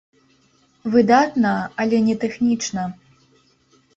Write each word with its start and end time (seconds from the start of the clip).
Выдатна, 0.93 1.51
але 1.85 1.97
не 2.07 2.15
тэхнічна. 2.23 2.87